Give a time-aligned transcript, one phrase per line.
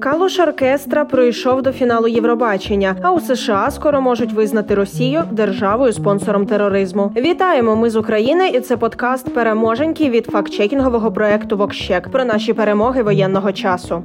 [0.00, 2.96] Калуш оркестра пройшов до фіналу Євробачення.
[3.02, 7.12] А у США скоро можуть визнати Росію державою спонсором тероризму.
[7.16, 7.76] Вітаємо!
[7.76, 13.52] Ми з України, і це подкаст переможеньки від фактчекінгового проекту Вокщек про наші перемоги воєнного
[13.52, 14.02] часу.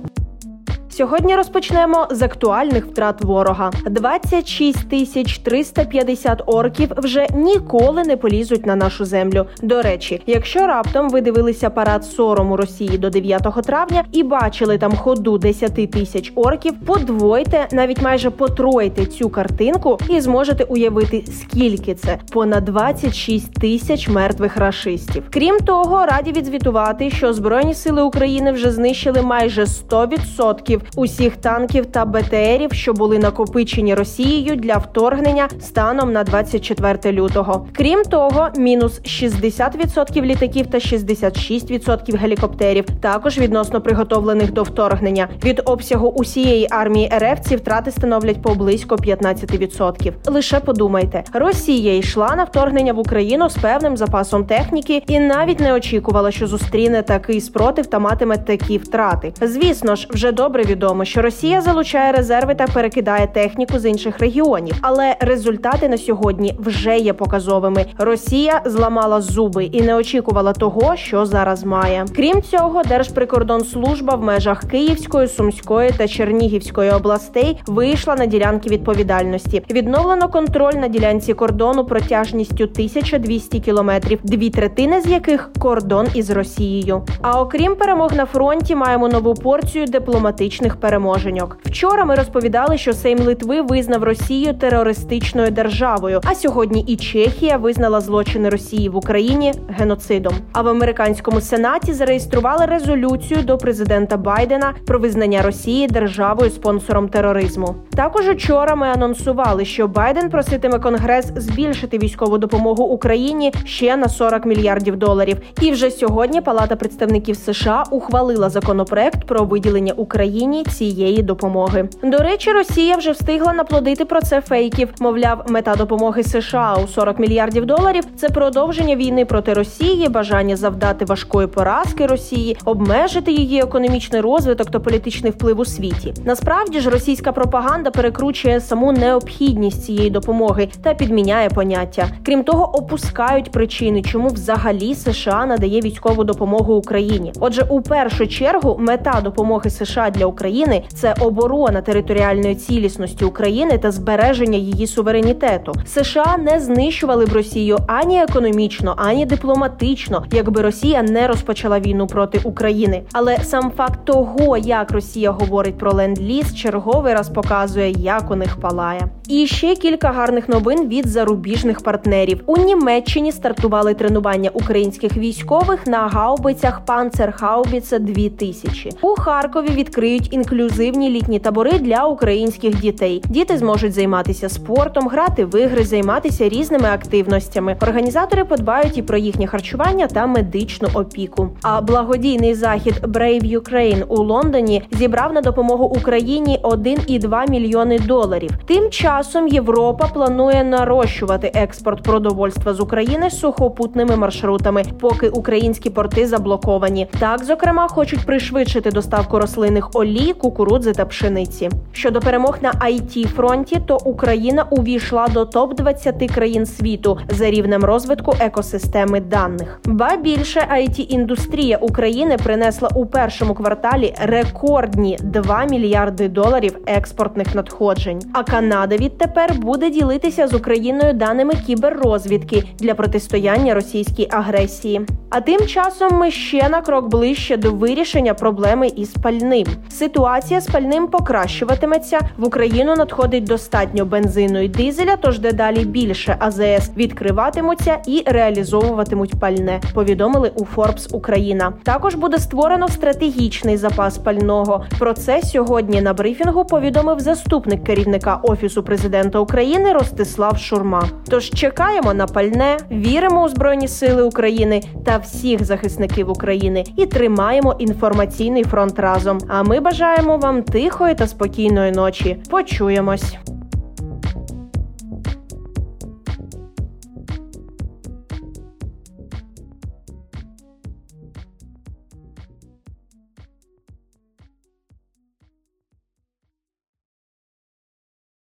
[0.98, 3.71] Сьогодні розпочнемо з актуальних втрат ворога.
[3.86, 9.45] 26 тисяч 350 орків вже ніколи не полізуть на нашу землю.
[9.62, 14.95] До речі, якщо раптом ви дивилися парад сорому Росії до 9 травня і бачили там
[14.95, 22.18] ходу 10 тисяч орків, подвойте, навіть майже потройте цю картинку і зможете уявити, скільки це
[22.32, 25.23] понад 26 тисяч мертвих рашистів.
[25.34, 32.05] Крім того, раді відзвітувати, що збройні сили України вже знищили майже 100% усіх танків та
[32.05, 37.67] БТРів, що були накопичені Росією для вторгнення станом на 24 лютого.
[37.73, 45.27] Крім того, мінус 60% літаків та 66% гелікоптерів, також відносно приготовлених до вторгнення.
[45.43, 50.13] Від обсягу усієї армії РФ ці втрати становлять поблизько 15%.
[50.26, 55.73] Лише подумайте, Росія йшла на вторгнення в Україну з певним запасом техніки і навіть не
[55.73, 59.34] очікувала, що зустріне такий спротив та матиме такі втрати.
[59.41, 64.19] Звісно ж, вже добре від відомо, що Росія залучає резерви та перекидає техніку з інших
[64.19, 67.85] регіонів, але результати на сьогодні вже є показовими.
[67.97, 72.06] Росія зламала зуби і не очікувала того, що зараз має.
[72.16, 79.63] Крім цього, Держприкордонслужба в межах Київської, Сумської та Чернігівської областей вийшла на ділянки відповідальності.
[79.72, 87.03] Відновлено контроль на ділянці кордону протяжністю 1200 кілометрів, дві третини з яких кордон із Росією.
[87.22, 91.58] А окрім перемог на фронті, маємо нову порцію дипломатичних різних переможеньок.
[91.66, 96.22] Вчора ми розповідали, що Сейм Литви визнав Росію терористичною державою.
[96.24, 100.34] А сьогодні і Чехія визнала злочини Росії в Україні геноцидом.
[100.53, 107.75] А в американському сенаті зареєстрували резолюцію до президента Байдена про визнання Росії державою спонсором тероризму.
[107.96, 114.45] Також учора ми анонсували, що Байден проситиме Конгрес збільшити військову допомогу Україні ще на 40
[114.45, 115.38] мільярдів доларів.
[115.62, 121.89] І вже сьогодні Палата представників США ухвалила законопроект про виділення Україні цієї допомоги.
[122.03, 124.89] До речі, Росія вже встигла наплодити про це фейків.
[124.99, 131.05] Мовляв, мета допомоги США у 40 мільярдів доларів це продовження війни проти Росії, бажання завдати
[131.05, 136.13] важкої поразки Росії, обмежити її економічний розвиток та політичний вплив у світі.
[136.25, 142.07] Насправді ж російська пропаганда перекручує саму необхідність цієї допомоги та підміняє поняття.
[142.25, 147.33] Крім того, опускають причини, чому взагалі США надає військову допомогу Україні.
[147.39, 150.44] Отже, у першу чергу мета допомоги США для України
[150.94, 155.73] це оборона територіальної цілісності України та збереження її суверенітету.
[155.85, 162.39] США не знищували б Росію ані економічно, ані дипломатично, якби Росія не розпочала війну проти
[162.44, 163.01] України.
[163.13, 168.57] Але сам факт того, як Росія говорить про ленд-ліз, черговий раз показує, як у них
[168.59, 169.07] палає.
[169.27, 172.41] І ще кілька гарних новин від зарубіжних партнерів.
[172.45, 178.89] У Німеччині стартували тренування українських військових на гаубицях Панцерхаубіце 2000.
[179.01, 183.22] У Харкові відкриють інклюзивні літні табори для українських дітей.
[183.29, 187.78] Діти зможуть займатися спортом, грати в ігри, займатися різними активностями.
[187.81, 191.50] Організатори подбають і про їхнє харчування та медичну опіку.
[191.62, 198.51] А благодійний захід Brave Ukraine у Лондоні зібрав на допомогу Україні 1,2 мільйони доларів.
[198.66, 207.07] Тим часом Європа планує нарощувати експорт продовольства з України сухопутними маршрутами, поки українські порти заблоковані.
[207.19, 211.69] Так, зокрема, хочуть пришвидшити доставку рослинних олій, кукурудзи та пшениці.
[211.91, 217.83] Щодо перемог на it фронті, то Україна увійшла до топ 20 країн світу за рівнем
[217.83, 219.79] розвитку екосистеми даних.
[219.85, 228.21] Ба більше it індустрія України принесла у першому кварталі рекордні 2 мільярди доларів експортних надходжень.
[228.33, 235.01] А Канада відтепер буде ділитися з Україною даними кіберрозвідки для протистояння російській агресії.
[235.29, 239.67] А тим часом ми ще на крок ближче до вирішення проблеми із пальним.
[240.05, 242.19] Ситуація з пальним покращуватиметься.
[242.38, 249.81] В Україну надходить достатньо бензину і дизеля, тож дедалі більше АЗС відкриватимуться і реалізовуватимуть пальне.
[249.94, 251.74] Повідомили у Forbes Україна.
[251.83, 254.85] Також буде створено стратегічний запас пального.
[255.00, 261.03] Про це сьогодні на брифінгу повідомив заступник керівника офісу президента України Ростислав Шурма.
[261.30, 267.75] Тож чекаємо на пальне, віримо у збройні сили України та всіх захисників України і тримаємо
[267.80, 269.39] інформаційний фронт разом.
[269.47, 272.38] А ми бажаємо вам тихої та спокійної ночі.
[272.50, 273.38] Почуємось.